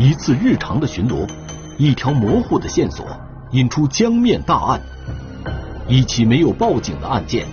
[0.00, 1.28] 一次日常的巡逻，
[1.76, 3.06] 一条模糊的线索
[3.50, 4.80] 引出江面大案。
[5.86, 7.46] 一起没有报警的案件，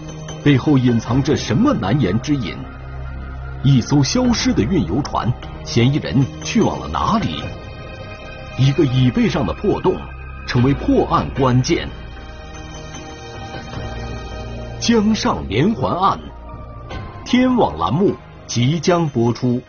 [0.46, 2.56] 背后隐藏着什么难言之隐？
[3.66, 5.30] 一艘消失的运油船，
[5.66, 7.44] 嫌疑人去往了哪里？
[8.58, 9.98] 一个椅背上的破洞，
[10.48, 11.86] 成为破案关键。
[14.80, 16.18] 江上连环案，
[17.26, 18.16] 天网栏目
[18.48, 19.62] 即将播出。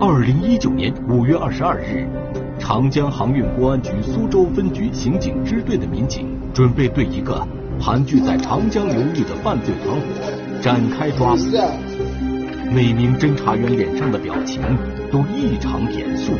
[0.00, 2.08] 二零一九年五月二十二日，
[2.58, 7.46] 长江航运公安局苏州分局刑警支队的民警准备对一个
[7.78, 10.02] 盘踞在长江流域的犯罪团伙
[10.62, 11.42] 展开抓捕。
[12.72, 14.62] 每名侦查员脸上的表情
[15.12, 16.32] 都异常严肃。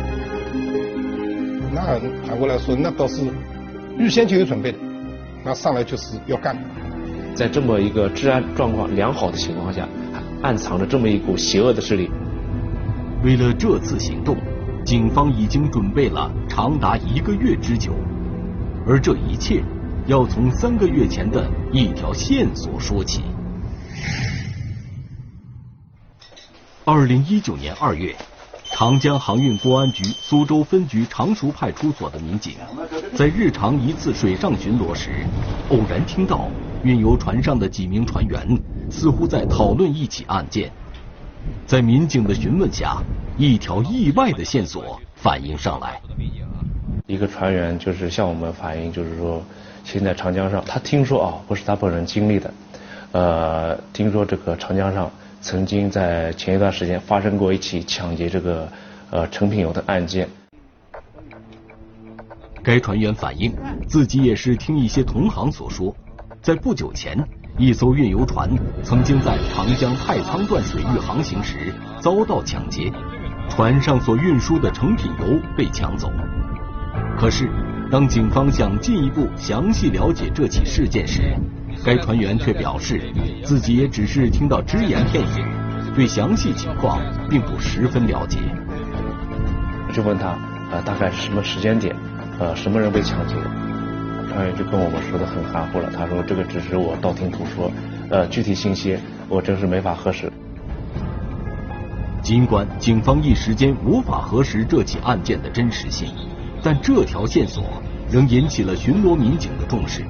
[1.71, 3.21] 那反过来说，那倒是
[3.95, 4.79] 预先就有准备的，
[5.45, 6.57] 那上来就是要干。
[7.35, 9.87] 在这么一个治安状况良好的情况下，
[10.41, 12.09] 暗藏着这么一股邪恶的势力。
[13.23, 14.35] 为了这次行动，
[14.83, 17.93] 警方已经准备了长达一个月之久，
[18.87, 19.63] 而这一切
[20.07, 23.21] 要从三个月前的一条线索说起。
[26.83, 28.15] 二零一九年二月，
[28.63, 32.55] 长江航运公安局苏州分局常熟派出所的民警
[33.13, 35.11] 在日常一次水上巡逻时，
[35.69, 36.49] 偶然听到
[36.83, 40.71] 运油船上的几名船员似乎在讨论一起案件。
[41.65, 43.01] 在民警的询问下，
[43.37, 46.01] 一条意外的线索反映上来。
[47.07, 49.43] 一个船员就是向我们反映，就是说，
[49.83, 52.53] 现在长江上，他听说啊，不是他本人经历的，
[53.11, 58.67] 呃，听说这个长江上曾经在前一段时间发生过一起抢劫这个
[59.09, 60.27] 呃成品油的案件。
[62.63, 63.53] 该船员反映，
[63.87, 65.95] 自己也是听一些同行所说，
[66.41, 67.17] 在不久前。
[67.57, 68.49] 一艘运油船
[68.81, 72.91] 曾经在长江太仓段水域航行时遭到抢劫，
[73.49, 76.11] 船上所运输的成品油被抢走。
[77.17, 77.49] 可是，
[77.91, 81.35] 当警方想进一步详细了解这起事件时，
[81.85, 83.01] 该船员却表示
[83.43, 85.43] 自己也只是听到只言片语，
[85.93, 88.39] 对详细情况并不十分了解。
[89.93, 90.35] 就问他，
[90.71, 91.95] 呃，大概什么时间点，
[92.39, 93.35] 呃，什么人被抢劫？
[94.31, 97.69] 船员就跟我们说的很含糊了，他说这个只是我道听途说，
[98.09, 98.97] 呃，具体信息
[99.27, 100.31] 我真是没法核实。
[102.23, 106.13] 尽管警方一时间无法核实这起案件的真实性，
[106.63, 107.63] 但这条线索
[108.09, 110.05] 仍引起了巡逻民警的重视，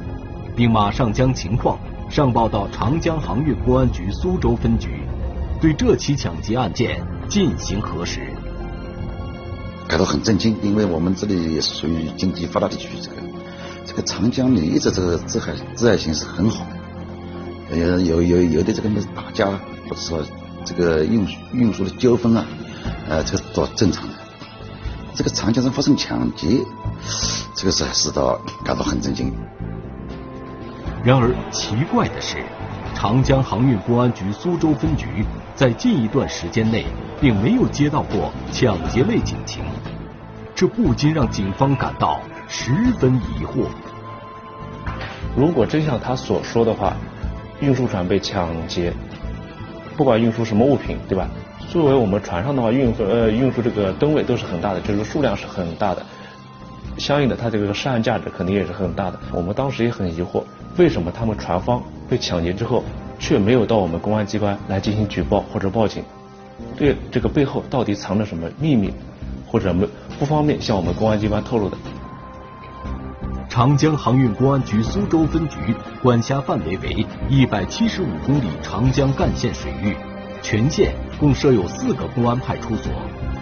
[0.56, 5.02] 并马上将情况上报到长江航运公安局苏州分局，
[5.60, 8.20] 对这起抢劫案件进行核实。
[9.88, 13.21] 感到很震惊，因为我们这里也是属于经济发达地区，这个。
[13.92, 16.66] 这个长江里一直这个自海自海形势很好，
[17.70, 19.48] 有有有有的这个打架
[19.90, 20.24] 或者说
[20.64, 22.46] 这个运运输的纠纷啊，
[23.10, 24.14] 呃，这个都正常的。
[25.14, 26.64] 这个长江上发生抢劫，
[27.54, 29.30] 这个是使到感到很震惊。
[31.04, 32.38] 然而奇怪的是，
[32.96, 36.86] 长江航运公安局苏州分局在近一段时间内
[37.20, 39.62] 并没有接到过抢劫类警情，
[40.56, 42.22] 这不禁让警方感到。
[42.54, 43.66] 十分疑惑。
[45.38, 46.98] 如果真像他所说的话，
[47.62, 48.92] 运输船被抢劫，
[49.96, 51.30] 不管运输什么物品，对吧？
[51.70, 56.06] 作为我们船上的话，运呃运输这个吨位都是很大的，就是数量是很大的，
[56.98, 59.18] 相应的它这个涉案价值肯定也是很大的。
[59.32, 60.44] 我们当时也很疑惑，
[60.78, 62.84] 为什么他们船方被抢劫之后，
[63.18, 66.04] 却没有到我们公安机关来进行举报或者报警？
[66.76, 68.94] 对这个背后到底藏着什么秘密，
[69.48, 69.88] 或者没
[70.20, 71.78] 不方便向我们公安机关透露的？
[73.52, 75.58] 长江航运公安局苏州分局
[76.02, 79.94] 管辖范围为一百七十五公里长江干线水域，
[80.42, 82.90] 全县共设有四个公安派出所，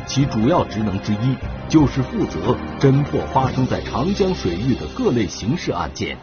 [0.08, 1.36] 其主要职能之一
[1.70, 6.18] 就是负责侦破发生在长江水域的各类刑事案件。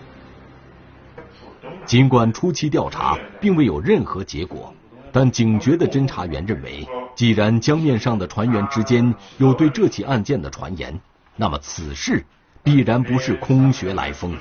[1.84, 4.74] 尽管初期调查并未有任何结果，
[5.12, 6.84] 但警觉的侦查员认为，
[7.14, 10.98] 既然江面上的船员之间有对这起案件的传言，
[11.36, 12.26] 那么此事。
[12.66, 14.36] 必然不是空穴来风。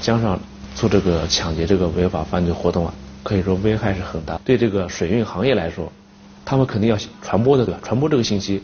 [0.00, 0.38] 江上
[0.72, 4.40] 做这个抢劫这个违法犯罪活动啊，可以说危害是很大。
[4.44, 5.92] 对这个水运行业来说，
[6.44, 7.80] 他们肯定要传播的对吧？
[7.82, 8.62] 传播这个信息，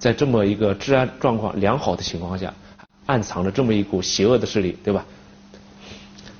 [0.00, 2.52] 在这么一个治安状况良好的情况下，
[3.06, 5.04] 暗藏着这么一股邪恶的势力对吧？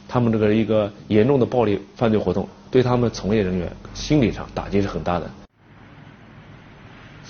[0.09, 5.31] 他们这个一个严重的暴力犯罪活动，对他们从业人员心理上打击是很大的。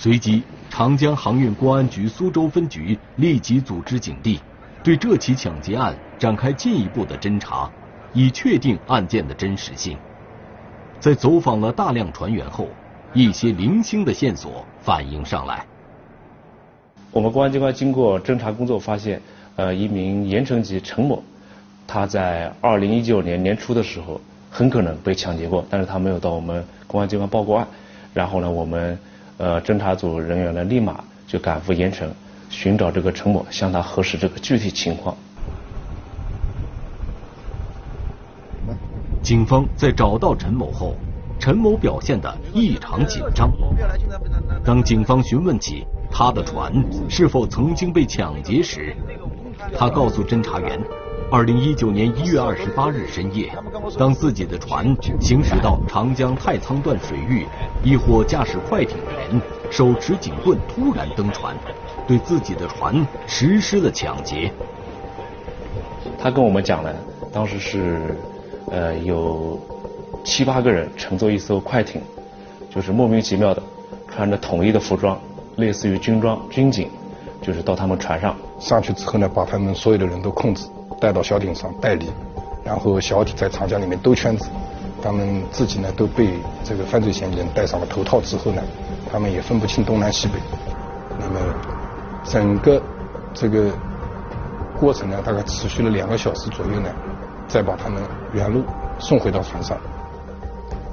[0.03, 4.37] 随即，长江航运公安局苏州分局立即组织警力，
[4.83, 7.71] 对这起抢劫案展开进一步的侦查，
[8.11, 9.97] 以确定案件的真实性。
[10.99, 12.67] 在走访了大量船员后，
[13.13, 15.65] 一些零星的线索反映上来。
[17.13, 19.21] 我们公安机关经过侦查工作发现，
[19.55, 21.23] 呃，一名盐城籍陈某，
[21.87, 24.19] 他在二零一九年年初的时候
[24.51, 27.65] 很可能被抢劫过，但是他没有到我们公安机关报过案。
[28.13, 28.99] 然后呢，我们
[29.37, 32.09] 呃侦查组人员呢立马就赶赴盐城
[32.49, 35.15] 寻找这个陈某，向他核实这个具体情况。
[39.21, 40.95] 警方在找到陈某后，
[41.39, 43.51] 陈某表现得异常紧张。
[44.63, 46.71] 当警方询问起他的船
[47.09, 48.95] 是否曾经被抢劫时，
[49.77, 50.79] 他告诉侦查员，
[51.33, 53.51] 二零一九年一月二十八日深夜，
[53.97, 57.43] 当自己的船行驶到长江太仓段水域，
[57.83, 59.41] 一伙驾驶快艇的人
[59.71, 61.55] 手持警棍突然登船，
[62.07, 64.53] 对自己的船实施了抢劫。
[66.19, 66.93] 他跟我们讲了，
[67.31, 68.15] 当时是
[68.69, 69.59] 呃有
[70.23, 71.99] 七八个人乘坐一艘快艇，
[72.69, 73.63] 就是莫名其妙的
[74.07, 75.19] 穿着统一的服装。
[75.55, 76.91] 类似于军装、军警，
[77.41, 80.65] 就是到他们船上上去之后呢，把他们所有的人都控制，
[80.97, 82.09] 带到小艇上带离，
[82.63, 84.47] 然后小艇在长江里面兜圈子，
[85.03, 88.61] 他们自己呢都被这个犯罪嫌疑人戴上了头套之后呢，
[89.11, 90.35] 他们也分不清东南西北。
[91.19, 91.53] 那么
[92.23, 92.81] 整个
[93.33, 93.69] 这个
[94.79, 96.89] 过程呢，大概持续了两个小时左右呢，
[97.47, 98.01] 再把他们
[98.31, 98.63] 原路
[98.97, 99.77] 送回到船上。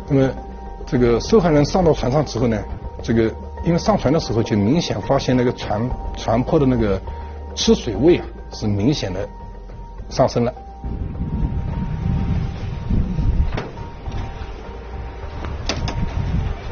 [0.09, 0.29] 那么
[0.85, 2.59] 这个受害人上到船上之后呢，
[3.01, 3.33] 这个。
[3.63, 5.83] 因为上船的时候就明显发现那个船
[6.17, 6.99] 船舶的那个
[7.55, 9.29] 吃水位啊是明显的
[10.09, 10.53] 上升了。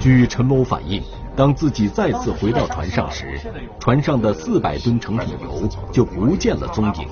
[0.00, 1.02] 据陈某反映，
[1.36, 3.38] 当自己再次回到船上时，
[3.80, 7.08] 船上的四百吨成品油就不见了踪影。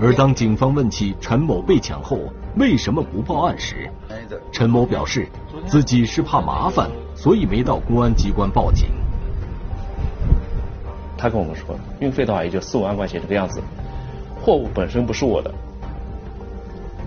[0.00, 2.20] 而当警方问起陈某被抢后
[2.56, 3.90] 为什么不报案时，
[4.52, 5.28] 陈某表示
[5.66, 6.90] 自己是怕麻烦。
[7.16, 8.88] 所以没到公安机关报警。
[11.26, 13.60] 他跟我们说，运费的话也就四五万块钱这个样子，
[14.40, 15.52] 货物本身不是我的。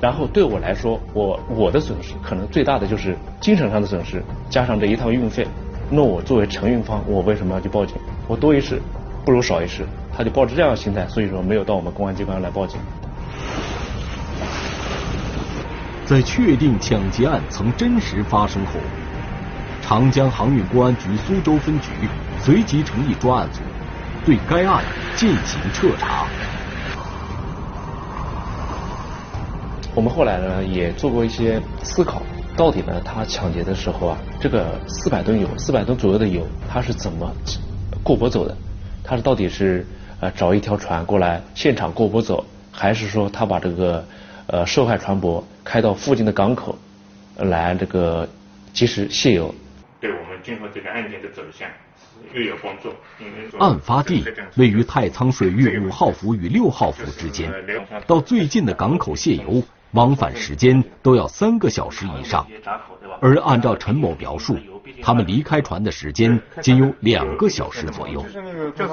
[0.02, 5.48] 然后对我来说，我我的损失可能最大的就是精神上的损失，加上这一趟运费。
[5.90, 7.96] 那我作为承运方，我为什么要去报警？
[8.28, 8.82] 我多一事
[9.24, 9.88] 不如少一事。
[10.14, 12.78] 他就抱着这样的心态，所以说没有到我们公安机关来报警。
[16.06, 18.74] 在确定抢劫案曾真实发生后。
[19.82, 21.88] 长江航运公安局苏州分局
[22.44, 23.62] 随即成立专案组，
[24.30, 24.84] 对该案
[25.16, 26.28] 进行彻查。
[29.96, 32.22] 我们后来呢也做过一些思考，
[32.56, 37.28] 到底呢他抢劫的时候啊，这个四百吨油、四百吨左右的油，他是怎么
[38.04, 38.56] 过驳走的？
[39.04, 39.84] 他是到底是
[40.20, 44.06] 呃找一条船过来现场过驳走，还是说他把这个
[44.46, 46.78] 呃受害船舶开到附近的港口
[47.38, 48.30] 来这个
[48.74, 49.56] 及时卸油？
[50.00, 51.68] 对我们今后这个案件的走向
[52.34, 52.94] 又有帮助。
[53.58, 54.24] 案发地
[54.56, 57.52] 位于太仓水域五号府与六号府之间，
[58.08, 59.62] 到最近的港口卸油，
[59.92, 62.48] 往返时间都要三个小时以上。
[63.22, 64.58] 而按照陈某描述，
[65.02, 68.26] 他们离开船的时间仅有两个小时左右。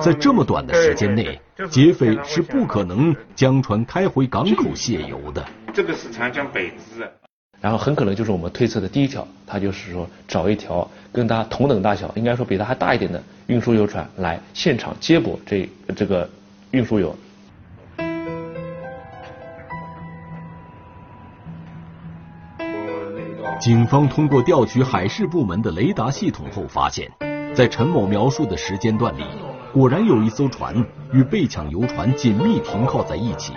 [0.02, 5.46] 在这么短的时间内，劫匪是不可能将船开回港口卸油的。
[5.72, 7.08] 这个是长江北支。
[7.66, 16.30] 然后很可能就是我们推测的第一条，他就是说找一条跟他同等大小，应该说比他还大一点的运输游船来现场接驳这这个
[16.70, 17.12] 运输油。
[23.58, 27.11] 警方通过调取海事部门的雷达系统后发现，
[27.52, 29.25] 在陈某描述的时间段里，
[29.73, 33.54] 果然有一艘船与被抢油船紧密停靠在一起。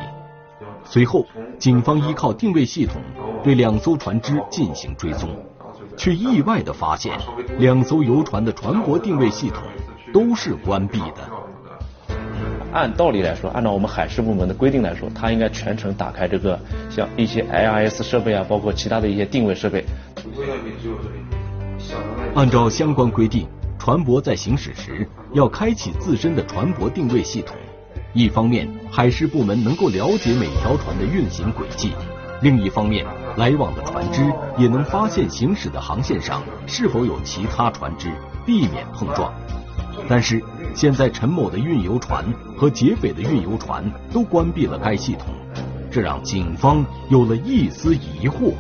[0.84, 1.28] 随后，
[1.60, 2.96] 警方依靠定位系统
[3.44, 5.30] 对两艘船只进行追踪，
[5.98, 7.18] 却意外的发现
[7.58, 9.64] 两艘游船的船舶定位系统
[10.14, 11.30] 都是关闭的。
[12.72, 19.84] 按道理来说，按照我们海事部门的规定来说，它应该全程打开这个像一些 IRS 设备啊，包括其他的一些定位设备。
[22.36, 23.48] 按照相关规定，
[23.80, 27.56] 船舶在行驶时要开启自身的船舶定位系统。
[28.14, 31.90] 一方面，海事部门能够了解每条船的运行轨迹；
[32.42, 33.04] 另一方面，
[33.40, 34.22] 来往的船只
[34.58, 38.12] 也能发现行驶的航线上是否有其他船只，
[38.46, 39.34] 避免碰撞。
[40.10, 40.44] 但是，
[40.76, 42.26] 现在陈某的运油船
[42.58, 43.82] 和劫匪的运油船
[44.12, 45.28] 都关闭了该系统，
[45.90, 48.52] 这让警方有了一丝疑惑。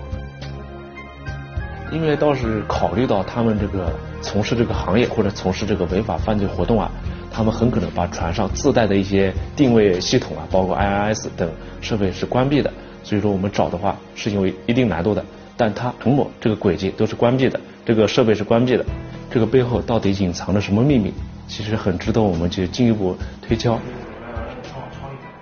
[1.91, 6.89] 因为倒是考虑到他们这个从事这个行业或者从事这个违法犯罪活动啊，
[7.29, 12.71] 他们很可能把船上自带的一些定位系统啊，包括 IIS 等设备是关闭的，
[13.10, 15.25] 所以说我们找的话是有一定难度的。
[15.58, 18.86] 但他陈某这个轨迹都是关闭的，这个设备是关闭的，
[19.32, 21.12] 这个背后到底隐藏着什么秘密？
[21.48, 23.80] 其实很值得我们去进一步推敲。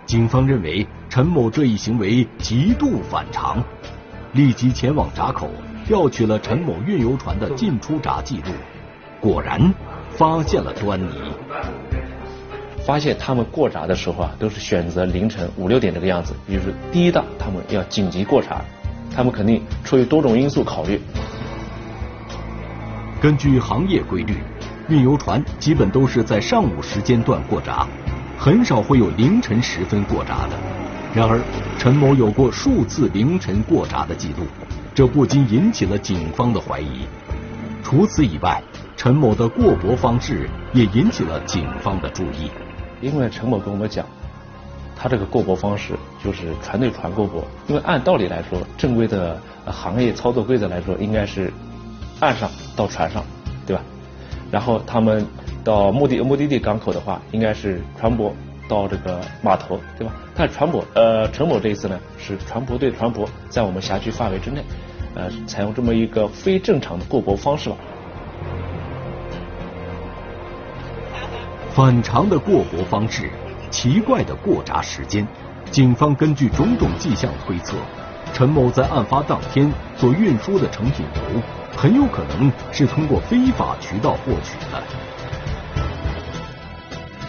[0.06, 3.62] 警方认为陈某这一行为极度反常，
[4.32, 5.50] 立即前往闸口
[5.86, 8.54] 调取了陈某运油船的进出闸记录，
[9.20, 9.74] 果然
[10.12, 11.12] 发现了端倪。
[12.88, 18.62] 发现他们过闸的时候啊，都是选择凌晨五六点这个样子，也就是第一档他们要紧急过闸。
[19.14, 21.02] 他们肯定出于多种因素考虑。
[23.20, 24.38] 根据行业规律，
[24.88, 27.86] 运油船基本都是在上午时间段过闸，
[28.38, 30.58] 很少会有凌晨时分过闸的。
[31.14, 31.42] 然而，
[31.78, 34.46] 陈某有过数次凌晨过闸的记录，
[34.96, 37.06] 这不禁引起了警方的怀疑。
[37.84, 38.64] 除此以外，
[38.96, 42.50] 陈某的过驳方式也引起了警方的注意。
[43.02, 44.06] 因为陈某跟我们讲。
[45.00, 51.54] 他这个过驳方式就是船对船过驳，因为按道理来说，正规的行业操作规则来说，应该是
[52.20, 53.24] 岸上到船上，
[53.68, 53.84] 对吧？
[54.50, 55.24] 然后他们
[55.64, 58.32] 到目的目的地港口的话，应该是船舶
[58.68, 60.16] 到这个码头，对吧？
[60.34, 64.64] 但是船舶呃陈某这一次呢，是船舶对船舶在我们辖区范围之内，
[65.14, 67.76] 呃，采用这么一个非正常的过驳方式吧。
[71.78, 73.30] 反常的过活方式。
[73.70, 75.28] 奇怪的过闸时间，
[75.70, 77.76] 警方根据种种迹象推测，
[78.34, 81.40] 陈某在案发当天所运输的成品油，
[81.76, 84.84] 很有可能是通过非法渠道获取的。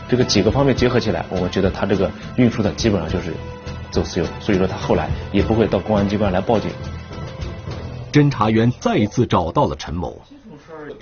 [0.08, 3.34] 这个几个方面结合起来，我们觉得他这个运输的基本上就是
[3.90, 6.70] 走私油，所以说他后来也不会到公安机关来报警。
[8.10, 10.22] 侦查员再次找到了陈某，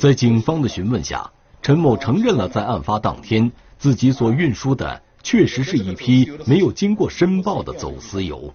[0.00, 1.30] 在警方的询问下，
[1.66, 5.02] 陈某承认了在案发当天自己所运输的。
[5.24, 8.54] 确实是一批没有经过申报的走私油。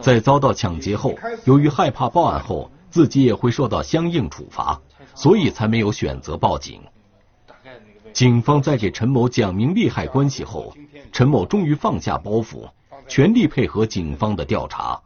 [0.00, 4.80] 在遭到抢劫后，由于害怕报案后自己也会受到相应处罚，
[5.14, 6.80] 所以才没有选择报警。
[8.14, 10.72] 警方在给陈某讲明利害关系后，
[11.12, 12.70] 陈某终于放下包袱，
[13.06, 14.98] 全力配合警方的调查。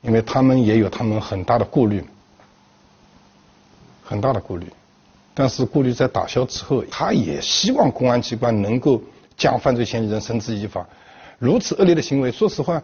[0.00, 2.04] 因为他们也有他们很大的顾虑，
[4.04, 4.68] 很大的顾虑。
[5.38, 9.00] 但是顾虑在打消之后，他也希望公安机关能够
[9.36, 10.84] 将犯罪嫌疑人绳之以法。
[11.38, 12.82] 如此恶劣的行为，说实话，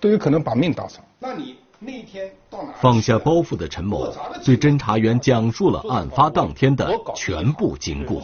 [0.00, 1.04] 都有可能把命搭上。
[1.18, 2.72] 那你那天到哪？
[2.80, 4.10] 放下包袱的陈某
[4.42, 8.22] 对侦查员讲述了案发当天的全部经过，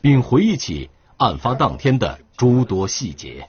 [0.00, 3.46] 并回忆起案发当天的诸多细节。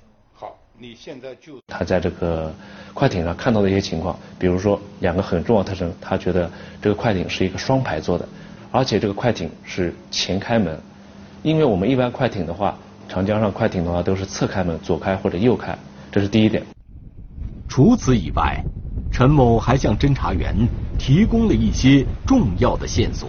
[0.83, 2.53] 好，你现在就他在这个。
[2.93, 6.47] 快艇上看到的一些情况，比如说两个很重要特征，他觉得
[6.79, 8.27] 这个快艇是一个双排座的，
[8.71, 10.79] 而且这个快艇是前开门，
[11.41, 12.77] 因为我们一般快艇的话，
[13.09, 15.75] 长江上快艇的话都是侧开门，左开或者右开，
[16.11, 16.61] 这是第一点。
[17.67, 18.63] 除此以外，
[19.11, 20.55] 陈某还向侦查员
[20.99, 23.27] 提供了一些重要的线索。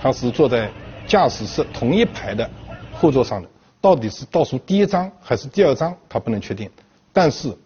[0.00, 0.70] 他是坐在
[1.08, 2.48] 驾驶室同一排的
[2.92, 3.48] 后座上的，
[3.80, 6.68] 到底是倒数第一张还是第二张，他不能确定。
[7.12, 7.56] 但是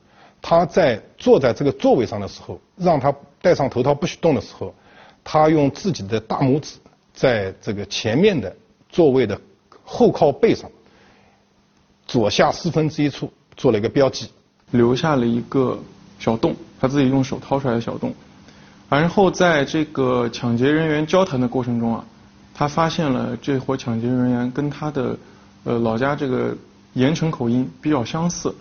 [0.40, 4.74] 他在坐在这个座位上的时候，让他戴上头套不许动的时候，
[5.22, 6.76] 他用自己的大拇指
[7.12, 8.54] 在这个前面的
[8.88, 9.40] 座位的
[9.82, 10.70] 后靠背上
[12.06, 14.30] 左下四分之一处做了一个标记，
[14.70, 15.78] 留下了一个
[16.18, 18.14] 小洞，他自己用手掏出来的小洞。
[18.88, 22.04] 然后在这个抢劫人员交谈的过程中啊，
[22.54, 25.16] 他发现了这伙抢劫人员跟他的
[25.64, 26.54] 呃老家这个
[26.92, 28.54] 盐城口音比较相似。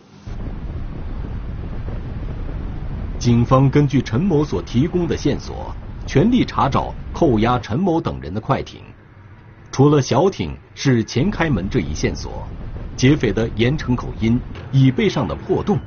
[3.19, 5.73] 警方根据陈某所提供的线索，
[6.07, 8.81] 全力查找扣押陈某等人的快艇。
[9.71, 12.47] 除了小艇是前开门这一线索，
[12.95, 14.39] 劫匪的盐城口音、
[14.71, 15.79] 椅背上的破洞，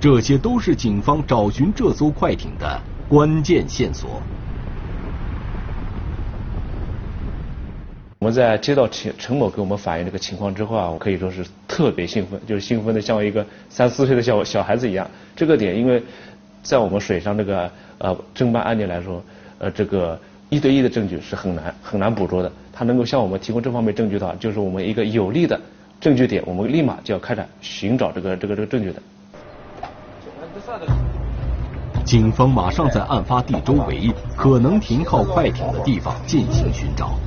[0.00, 4.20] 这些都是警方找寻这艘快艇的关键线索。
[8.24, 15.06] 我们在接到陈陈某给我们反映这个情况之后啊，我可以说是特别兴奋，就是兴奋的像一个三四岁的小小孩子一样。
[15.36, 16.02] 这个点因为。
[16.62, 19.22] 在我们水上这个呃侦办案件来说，
[19.58, 22.50] 呃这个一对一的证据是很难很难捕捉的。
[22.72, 25.60] 他能够向我们提供这方面证据的话，就是我们一个有利的
[26.00, 29.02] 证据点，我们立马就要开展寻找这个这个这个证据的。
[32.02, 37.18] 警方马上在案发地周围可能停靠快艇的地方进行寻找。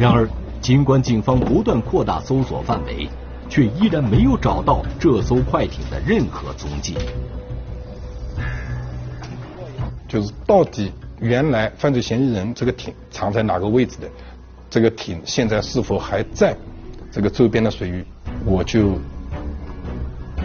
[0.00, 0.26] 然而，
[0.62, 3.06] 尽管警方不断扩大搜索范围，
[3.50, 6.96] 却依然没有找到这艘快艇的任何踪迹。
[10.08, 10.90] 就是到底
[11.20, 14.08] 原来犯罪嫌疑人这个艇藏在哪个位置的？
[14.70, 16.56] 这个艇现在是否还在
[17.12, 18.02] 这个周边的水域？
[18.46, 18.98] 我就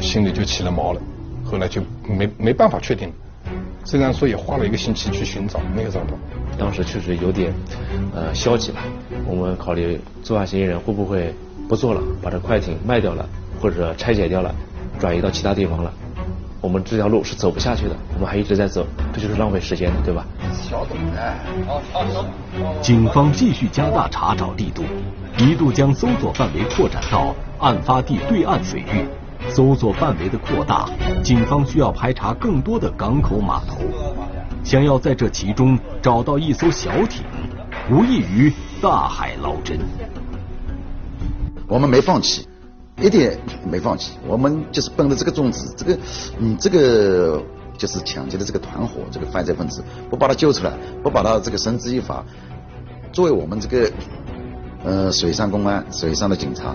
[0.01, 1.01] 心里就起了毛了。
[1.45, 3.09] 后来就没没办法确定。
[3.85, 6.07] 虽然说也花了一个星期去寻找，没有找到。
[6.57, 7.53] 当时确实有点
[8.13, 8.81] 呃消极吧。
[9.27, 11.33] 我们考虑作案嫌疑人会不会
[11.67, 13.27] 不做了，把这快艇卖掉了，
[13.61, 14.53] 或者拆解掉了，
[14.99, 15.91] 转移到其他地方了。
[16.61, 20.25] 我们这条路是走不下去的，我们还一直在走，这就是浪费时间，对吧？
[20.51, 21.37] 小董哎
[22.81, 24.83] 警方继续加大查找力度，
[25.37, 29.05] 一度将搜索范围扩展到案发地对岸水域。
[29.47, 30.89] 搜索范围的扩大，
[31.21, 33.77] 警方需要排查更多的港口码头。
[34.65, 37.23] 想要在这其中找到一艘小艇，
[37.91, 39.79] 无异于大海捞针。
[41.67, 42.47] 我们没放弃。
[43.01, 43.37] 一点
[43.69, 45.97] 没放弃，我们就是奔着这个宗旨，这个，
[46.39, 47.43] 嗯，这个
[47.77, 50.71] 就是抢劫的这个团伙，这个犯罪分子，不把他救出来，
[51.03, 52.23] 不把他这个绳之以法，
[53.11, 53.91] 作为我们这个，
[54.85, 56.73] 呃，水上公安、水上的警察，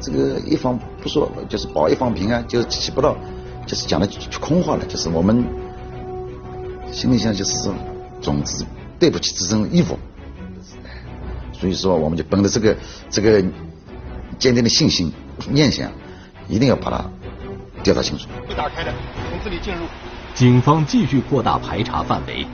[0.00, 3.14] 这个一方不说，就是保一方平安，就起不到，
[3.66, 4.08] 就是讲的
[4.40, 5.44] 空话了，就是我们
[6.92, 7.74] 心里想就是说，
[8.20, 8.64] 总之
[8.98, 9.98] 对不起这身衣服，
[11.52, 12.76] 所以说我们就本着这个
[13.08, 13.42] 这个
[14.38, 15.12] 坚定的信心。
[15.48, 15.90] 念想，
[16.48, 17.04] 一定要把它
[17.82, 18.28] 调查清楚。
[18.46, 18.92] 会打开的，
[19.30, 19.80] 从这里进入。
[20.34, 22.46] 警方继续扩大排查范围，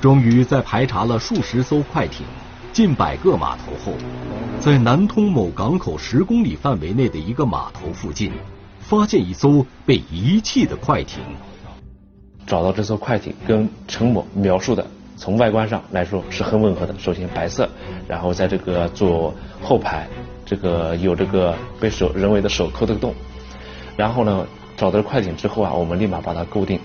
[0.00, 2.26] 终于在排查了数十艘快艇、
[2.72, 3.96] 近百个码头后，
[4.60, 8.32] 在南通某港口十公里范围内的一个码头附近，
[8.80, 11.20] 发现一艘被遗弃的快艇。
[12.46, 14.86] 找到这艘快艇，跟陈某描述的
[15.16, 16.94] 从外观上来说是很吻合的。
[16.98, 17.68] 首先白色，
[18.08, 20.08] 然后在这个左后排。
[20.46, 23.14] 这个有这个被手人为的手抠的洞，
[23.96, 24.46] 然后呢，
[24.76, 26.78] 找到快艇之后啊，我们立马把它固定。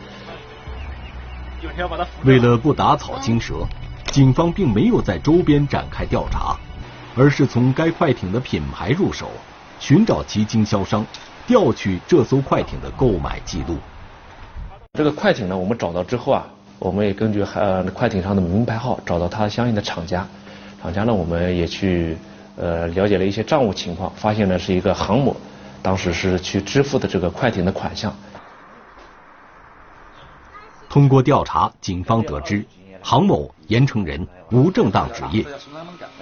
[2.24, 3.56] 为了不打草惊蛇，
[4.14, 6.56] 警方并没有在周边展开调查，
[7.18, 9.30] 而是从该快艇的品牌入手，
[9.78, 11.06] 寻找其经销商，
[11.46, 13.76] 调取这艘快艇的购买记录。
[15.00, 16.46] 这个快艇呢，我们找到之后啊，
[16.78, 20.28] 我们也根据呃快艇上的名牌号找到它相应的厂家，
[20.82, 22.18] 厂家呢，我们也去。
[22.58, 25.34] 呃，了解了一些账务情况，发现呢是一个航母，
[25.82, 28.14] 当时是去支付的这个快艇的款项。
[30.90, 32.66] 通过调查，警方得知
[33.02, 35.46] 航某盐城人，无正当职业。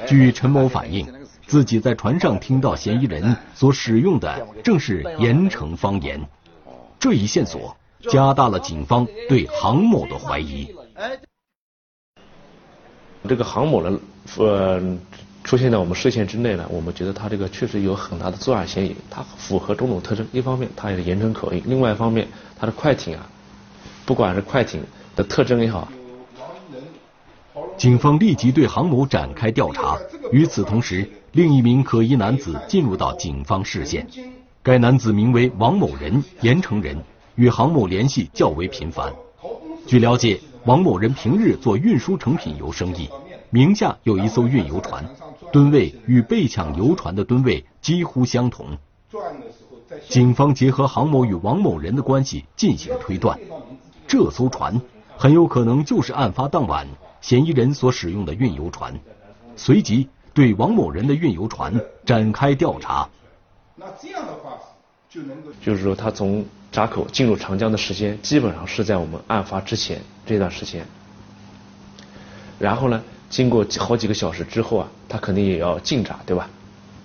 [0.06, 1.12] 据陈某反映，
[1.48, 6.22] 自己在船上听到嫌疑人所使用的正是盐城方言，
[7.00, 10.74] 这一线索加大了警方对杭某的怀疑。
[13.28, 14.00] 这个杭某呢，
[14.38, 14.98] 呃。
[15.44, 20.28] 出现在我们视线之内呢，我们觉得他这个确实有很大的作案嫌疑，他符合种种特征。
[20.34, 22.28] 一方面，他也是盐城口音；另外一方面，
[22.60, 23.30] 他的快艇啊，
[24.06, 24.84] 不管是快艇
[25.16, 25.88] 的特征也好。
[27.78, 29.98] 警方立即对航某展开调查。
[30.34, 34.06] 与此同时，另一名可疑男子进入到警方视线。
[34.62, 37.02] 该男子名为王某人，盐城人，
[37.38, 39.14] 与航某联系较为频繁。
[39.86, 43.08] 据了解，王某人平日做运输成品油生意，
[43.52, 45.08] 名下有一艘运油船。
[45.52, 48.78] 吨位与被抢油船的吨位几乎相同。
[50.10, 53.40] 警方结合杭某与王某人的关系进行推断，
[54.08, 54.82] 这艘船
[55.16, 56.88] 很有可能就是案发当晚
[57.22, 59.00] 嫌疑人所使用的运油船。
[59.56, 63.08] 随即对王某人的运油船展开调查。
[63.76, 64.58] 那这样的话
[65.62, 70.86] 就，是说他从闸口进入长江的时间基本上是在我们案发之前这段时间。
[72.60, 73.04] 然后呢？
[73.30, 76.50] 经过好几个小时之后啊，他肯定也要进闸，对吧？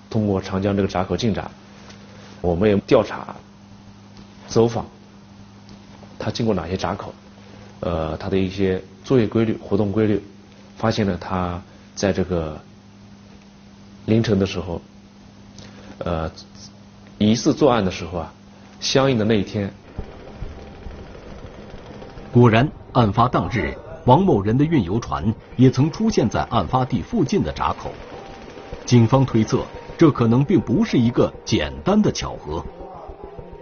[0.09, 1.51] 通过长江这个闸口进闸，
[2.41, 3.35] 我们也调查、
[4.47, 4.87] 走访，
[6.21, 7.13] 他经过哪些闸口？
[7.81, 10.23] 呃，他的一些作业规律、活动规律，
[10.77, 11.61] 发现了他
[11.97, 12.61] 在这个
[14.07, 14.81] 凌晨的时候，
[15.99, 16.31] 呃，
[17.23, 18.33] 疑似作案的时候啊，
[18.81, 19.73] 相应的那一天，
[22.33, 23.75] 果然案发当日。
[24.05, 27.93] 王某人的运油船也曾出现在案发地附近的闸口，
[28.85, 29.61] 警方推测
[29.97, 32.61] 这可能并不是一个简单的巧合。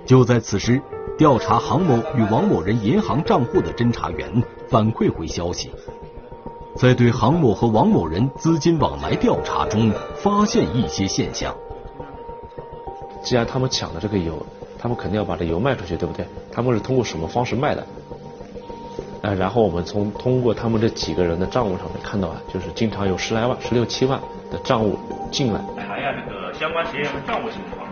[0.07, 0.81] 就在此时，
[1.18, 5.70] 调查杭某与王某人银行账户的侦查员反馈回消息，
[6.75, 11.55] 在对杭某和王某人资金往来调查中，发现一些现象。
[13.22, 14.44] 既然他们抢了这个油，
[14.78, 16.26] 他们肯定要把这油卖出去，对不对？
[16.52, 17.87] 他们是通过什么方式卖的？
[19.22, 24.18] 呃，然后我们从通过他们这几个人的账务上面看到啊，就是经常有十来万、十六七万
[24.50, 24.98] 的账务
[25.30, 25.61] 进来。
[25.87, 27.87] 查一下这个相关企业的账务情况。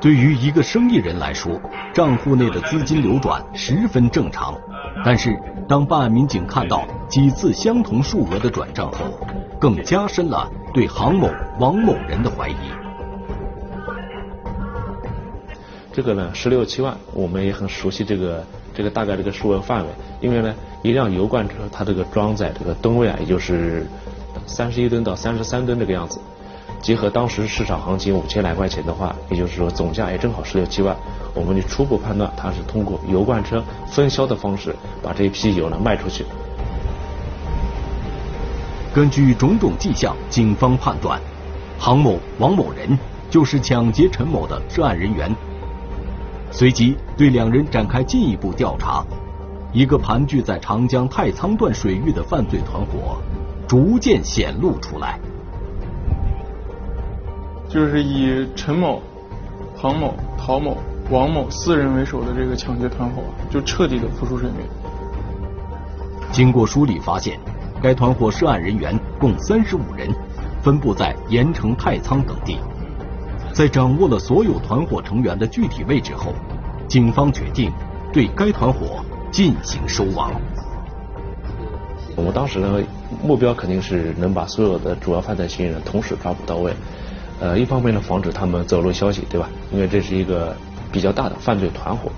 [0.00, 1.60] 对于一个生意人来说，
[1.92, 4.54] 账户内的资金流转十分正常。
[5.04, 5.38] 但是，
[5.68, 8.98] 当办案民警看到几次相同数额的转账后，
[9.58, 12.83] 更加深了对杭某、王某人的怀疑。
[15.94, 19.88] 这个呢，十六七万，我们也很熟悉这个这个大概这个数额范围，
[20.20, 20.52] 因为呢，
[20.82, 23.86] 一辆油罐车它这个装载这个吨位啊，也就是
[24.44, 26.18] 三十一吨到三十三吨这个样子，
[26.82, 30.96] 结合当时市场行情五千来块钱的话，也就是说总价也正好十六七万，
[31.32, 36.24] 我们就初步判断它是通过油罐车分销的方式把这一批油呢卖出去。
[38.92, 41.20] 根据种种迹象，警方判断，
[41.78, 42.98] 杭某、王某人
[43.30, 45.32] 就是抢劫陈某的涉案人员。
[46.54, 49.04] 随即对两人展开进一步调查，
[49.72, 53.20] 一个盘踞在长江太仓段水域的犯罪团伙
[53.66, 55.18] 逐渐显露出来。
[57.68, 59.02] 就是以陈某、
[59.76, 60.76] 庞某、陶某、
[61.10, 64.60] 王某四人为首的这个抢劫团伙，就彻底的浮出水面。
[66.30, 67.36] 经过梳理发现，
[67.82, 70.08] 该团伙涉案人员共三十五人，
[70.62, 72.60] 分布在盐城、太仓等地。
[73.54, 76.34] 在掌握了所有团伙成员的具体位置后，
[76.88, 77.72] 警方决定
[78.12, 80.32] 对该团伙进行收网。
[82.16, 82.82] 我们当时呢，
[83.22, 86.72] 目标肯定是能把所有的主要犯罪嫌疑人同时抓捕到位。
[87.38, 89.48] 呃，一方面呢，防止他们走漏消息，对吧？
[89.72, 90.56] 因为这是一个
[90.90, 92.10] 比较大的犯罪团伙。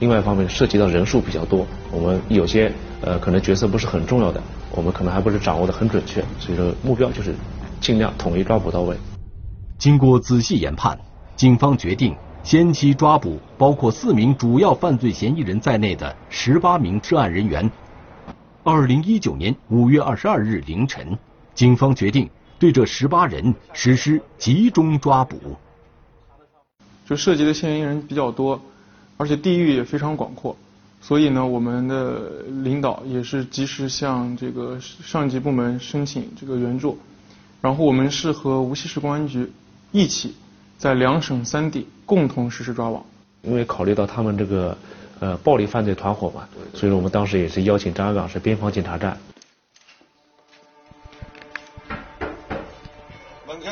[0.00, 2.70] 另外一方面，涉及到人数比较多，我们有些
[3.00, 4.38] 呃可能角色不是很重要的，
[4.70, 6.22] 我们可能还不是掌握的很准确。
[6.38, 7.34] 所以说，目标就是
[7.80, 8.94] 尽量统一抓捕到位。
[9.78, 10.98] 经过仔细研判，
[11.36, 17.70] 警方决定先期抓捕包括四名主要犯罪嫌疑人在内的十八名涉案人员。
[18.62, 21.18] 二零一九年五月二十二日凌晨，
[21.54, 25.38] 警方决定对这十八人实施集中抓捕。
[27.04, 28.58] 就涉及的嫌疑人比较多，
[29.18, 30.56] 而且地域也非常广阔，
[31.02, 36.96] 所以呢，我们的领导也是及时向这个上级部门申请这个援助，
[37.60, 39.50] 然后我们是和无锡市公安局。
[39.94, 40.34] 一起
[40.76, 43.00] 在两省三地共同实施抓网，
[43.42, 44.76] 因为考虑到他们这个
[45.20, 49.16] 呃暴力犯罪团伙嘛，所以说我们当时也是邀请张家港市边防检查站。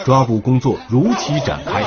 [0.05, 1.85] 抓捕工作如期展开，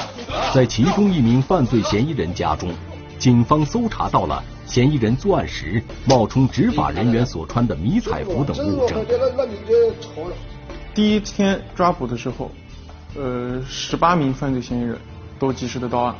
[0.53, 2.69] 在其中一名犯罪嫌疑人家中，
[3.17, 9.01] 警方搜查到了嫌疑人作案时冒充执法人员所穿的迷彩服等物证。
[10.93, 12.51] 第一天抓捕的时候。
[13.17, 14.99] 呃，十八名犯罪嫌疑人
[15.39, 16.15] 都及时的到案。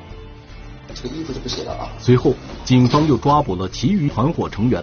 [0.94, 1.90] 这个衣服就不写了啊。
[2.00, 4.82] 随后，警方又抓捕了其余团伙成员，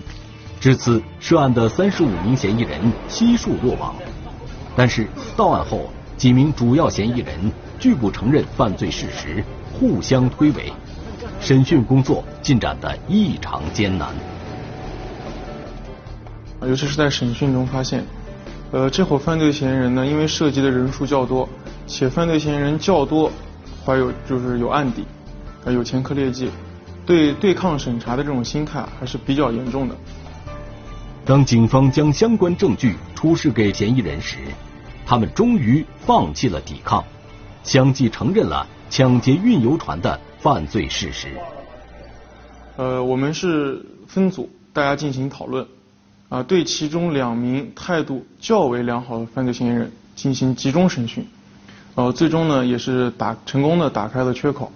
[0.61, 3.95] 至此，涉案的三十五名嫌疑人悉数落网。
[4.77, 10.73] 但是，到案后，几名主要嫌疑人拒不承认犯罪事实，互相推诿，
[11.41, 14.15] 审讯工作进展的异常艰难。
[16.61, 18.05] 尤其是在审讯中发现，
[18.71, 21.49] 呃，这伙犯罪嫌疑人呢，因为涉及的人数较多。
[21.87, 23.31] 且犯罪嫌疑人较多，
[23.85, 25.05] 怀有就是有案底，
[25.65, 26.51] 还有前科劣迹，
[27.05, 29.95] 对对抗审查的这种心态还是比较严重的。
[31.25, 34.39] 当警方将相关证据出示给嫌疑人时，
[35.07, 37.05] 他们终于放弃了抵抗，
[37.63, 41.29] 相继承认了抢劫运油船的犯罪事实。
[42.77, 45.67] 呃，我们是分组，大家进行讨论，
[46.29, 51.27] 啊，对其中两名态度较为良好的犯罪嫌疑人进行集中审讯。
[51.95, 54.73] 呃，最终呢，也是打成功的打开了缺口。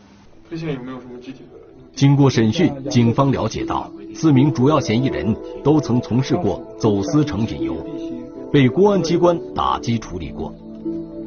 [0.50, 1.58] 这些有没有什么具体的？
[1.94, 7.74] 经过审讯，警方了解到，四名主要嫌疑人都曾从事过走私成品油，
[8.52, 10.54] 被公安机关打击处理过。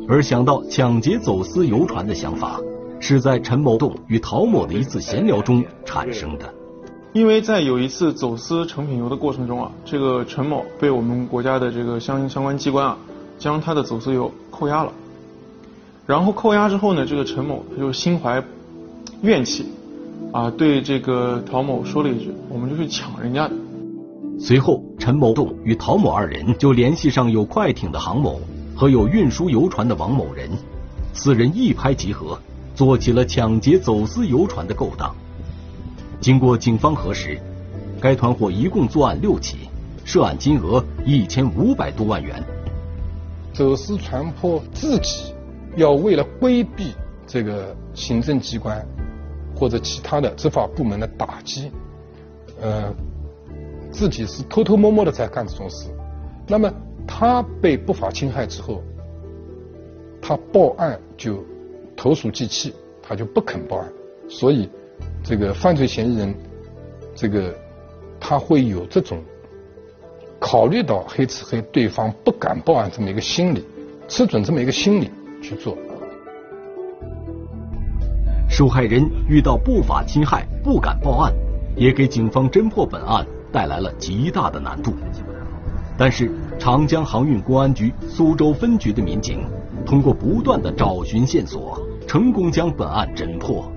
[0.08, 2.60] 而想到抢劫走私油船的想法，
[3.00, 6.54] 是在陈某栋与陶某的一次闲聊中产生的。
[7.14, 12.98] 因为在有一次走私成品油的过程中啊，这个陈某被我们国家的这个相相关机关啊，
[13.40, 14.94] 将他的走私油扣押了。
[16.10, 18.44] 然后扣押之后呢，这个陈某他就心怀
[19.22, 19.68] 怨气，
[20.32, 23.54] 啊，对这个陶某说了一句：“我们就去抢人家的。”
[24.42, 28.42] 随后，陈某栋与陶某二人就联系上有快艇的杭某
[28.76, 30.50] 和有运输游船的王某人，
[31.14, 32.40] 四人一拍即合，
[32.74, 35.16] 做起了抢劫走私游船的勾当。
[36.20, 37.40] 经过警方核实，
[38.02, 39.58] 该团伙一共作案六起，
[40.06, 42.44] 涉案金额一千五百多万元。
[43.54, 45.36] 走私船舶自己。
[45.80, 46.94] 要为了规避
[47.26, 48.86] 这个行政机关
[49.56, 51.72] 或者其他的执法部门的打击，
[52.62, 52.94] 呃，
[53.92, 55.90] 自己是偷偷摸摸的在干这种事。
[56.46, 56.72] 那么
[57.08, 58.84] 他被不法侵害之后，
[60.22, 61.44] 他报案就
[61.96, 63.90] 投鼠忌器，他就不肯报案。
[64.28, 64.70] 所以
[65.24, 66.36] 这个犯罪嫌疑人
[67.16, 67.56] 这个
[68.20, 69.24] 他会有这种
[70.40, 73.64] 考虑到黑吃黑对方不敢报案这么一个心理，
[74.08, 75.10] 吃准这么一个心理
[75.42, 75.78] 去做。
[78.50, 81.34] 受害人遇到不法侵害不敢报案，
[81.76, 84.94] 也给警方侦破本案带来了极大的难度。
[85.98, 89.46] 但是，长江航运公安局苏州分局的民警
[89.86, 93.72] 通过不断的找寻线索，成功将本案侦破。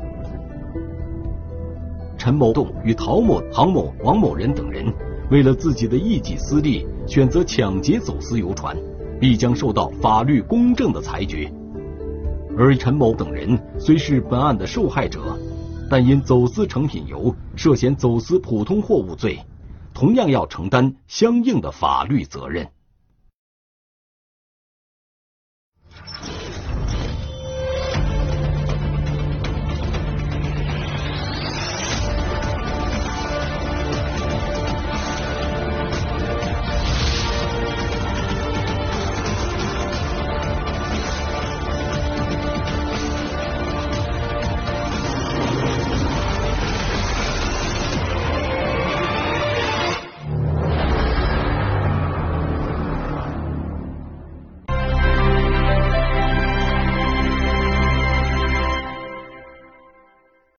[2.16, 4.86] 陈某栋与陶某、杭某、王某人等人
[5.30, 8.76] 为了自己的一己私利，选择抢劫走私游船，
[9.22, 11.48] 必将受到法律公正的裁决。
[12.58, 15.38] 而陈某等人虽是本案的受害者，
[15.88, 19.38] 但因走私成品油涉嫌走私普通货物罪，
[19.94, 22.66] 同样要承担相应的法律责任。